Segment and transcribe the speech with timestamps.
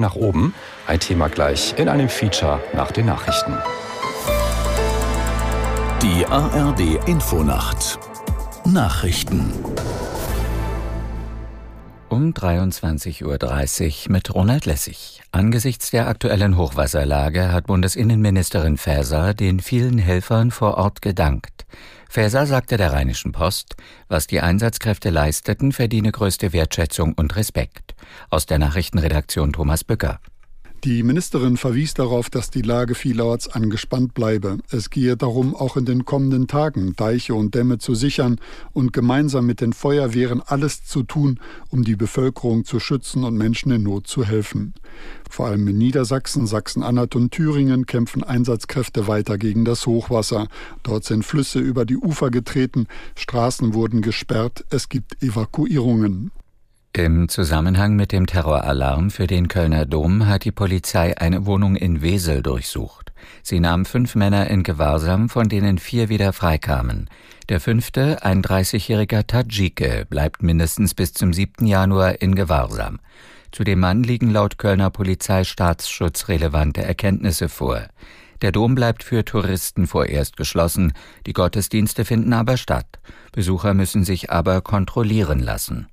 [0.00, 0.54] nach oben.
[0.86, 3.56] Ein Thema gleich in einem Feature nach den Nachrichten.
[6.02, 7.98] Die ARD Infonacht
[8.64, 9.52] Nachrichten
[12.10, 15.22] um 23.30 Uhr mit Ronald Lessig.
[15.30, 21.66] Angesichts der aktuellen Hochwasserlage hat Bundesinnenministerin Faeser den vielen Helfern vor Ort gedankt.
[22.08, 23.76] Faeser sagte der Rheinischen Post,
[24.08, 27.89] was die Einsatzkräfte leisteten, verdiene größte Wertschätzung und Respekt.
[28.30, 30.20] Aus der Nachrichtenredaktion Thomas Bücker.
[30.84, 34.56] Die Ministerin verwies darauf, dass die Lage vielerorts angespannt bleibe.
[34.70, 38.40] Es gehe darum, auch in den kommenden Tagen Deiche und Dämme zu sichern
[38.72, 43.70] und gemeinsam mit den Feuerwehren alles zu tun, um die Bevölkerung zu schützen und Menschen
[43.72, 44.72] in Not zu helfen.
[45.28, 50.48] Vor allem in Niedersachsen, Sachsen-Anhalt und Thüringen kämpfen Einsatzkräfte weiter gegen das Hochwasser.
[50.82, 52.86] Dort sind Flüsse über die Ufer getreten,
[53.16, 56.30] Straßen wurden gesperrt, es gibt Evakuierungen.
[56.92, 62.02] Im Zusammenhang mit dem Terroralarm für den Kölner Dom hat die Polizei eine Wohnung in
[62.02, 63.12] Wesel durchsucht.
[63.44, 67.08] Sie nahm fünf Männer in Gewahrsam, von denen vier wieder freikamen.
[67.48, 71.64] Der fünfte, ein 30-jähriger Tadschike, bleibt mindestens bis zum 7.
[71.64, 72.98] Januar in Gewahrsam.
[73.52, 77.86] Zu dem Mann liegen laut Kölner Polizei staatsschutzrelevante Erkenntnisse vor.
[78.42, 80.92] Der Dom bleibt für Touristen vorerst geschlossen,
[81.24, 82.98] die Gottesdienste finden aber statt.
[83.30, 85.86] Besucher müssen sich aber kontrollieren lassen.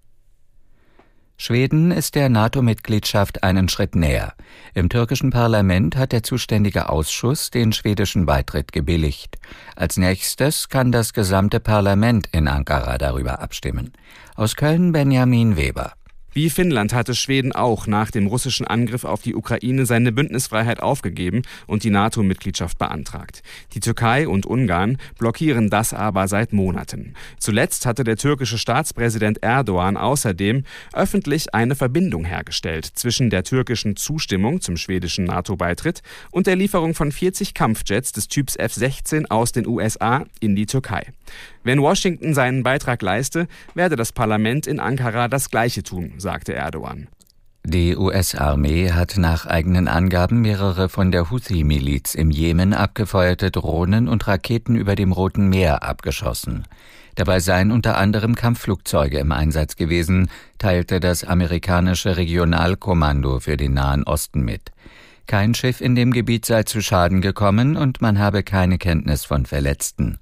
[1.39, 4.33] Schweden ist der NATO-Mitgliedschaft einen Schritt näher.
[4.73, 9.37] Im türkischen Parlament hat der zuständige Ausschuss den schwedischen Beitritt gebilligt.
[9.75, 13.93] Als nächstes kann das gesamte Parlament in Ankara darüber abstimmen.
[14.35, 15.96] Aus Köln Benjamin Weber.
[16.37, 21.41] Wie Finnland hatte Schweden auch nach dem russischen Angriff auf die Ukraine seine Bündnisfreiheit aufgegeben
[21.65, 23.41] und die NATO-Mitgliedschaft beantragt.
[23.73, 27.15] Die Türkei und Ungarn blockieren das aber seit Monaten.
[27.39, 34.61] Zuletzt hatte der türkische Staatspräsident Erdogan außerdem öffentlich eine Verbindung hergestellt zwischen der türkischen Zustimmung
[34.61, 40.23] zum schwedischen NATO-Beitritt und der Lieferung von 40 Kampfjets des Typs F-16 aus den USA
[40.39, 41.07] in die Türkei.
[41.63, 47.07] Wenn Washington seinen Beitrag leiste, werde das Parlament in Ankara das Gleiche tun, sagte Erdogan.
[47.65, 54.27] Die US-Armee hat nach eigenen Angaben mehrere von der Houthi-Miliz im Jemen abgefeuerte Drohnen und
[54.27, 56.65] Raketen über dem Roten Meer abgeschossen.
[57.15, 64.03] Dabei seien unter anderem Kampfflugzeuge im Einsatz gewesen, teilte das amerikanische Regionalkommando für den Nahen
[64.03, 64.71] Osten mit.
[65.27, 69.45] Kein Schiff in dem Gebiet sei zu Schaden gekommen und man habe keine Kenntnis von
[69.45, 70.19] Verletzten.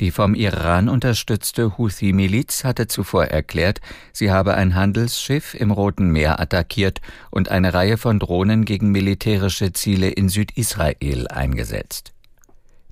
[0.00, 3.80] Die vom Iran unterstützte Houthi-Miliz hatte zuvor erklärt,
[4.12, 7.00] sie habe ein Handelsschiff im Roten Meer attackiert
[7.30, 12.12] und eine Reihe von Drohnen gegen militärische Ziele in Südisrael eingesetzt.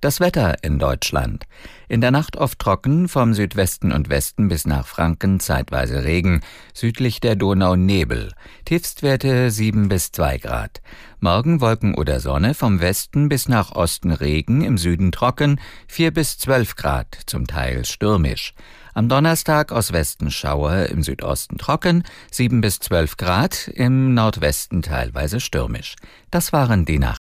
[0.03, 1.45] Das Wetter in Deutschland.
[1.89, 6.43] In der Nacht oft trocken, vom Südwesten und Westen bis nach Franken zeitweise Regen,
[6.75, 8.33] südlich der Donau Nebel,
[8.67, 10.83] Tiefstwerte 7 bis 2 Grad.
[11.21, 16.37] Morgen Wolken oder Sonne, vom Westen bis nach Osten Regen, im Süden trocken, 4 bis
[16.39, 18.53] 12 Grad, zum Teil stürmisch.
[18.93, 25.41] Am Donnerstag aus Westen Schauer, im Südosten trocken, 7 bis 12 Grad, im Nordwesten teilweise
[25.41, 25.97] stürmisch.
[26.31, 27.26] Das waren die Nachrichten.